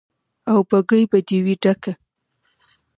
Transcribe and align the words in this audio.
او 0.51 0.57
بګۍ 0.69 1.03
به 1.09 1.19
دې 1.27 1.37
وي 1.45 1.55
ډکه 1.63 1.93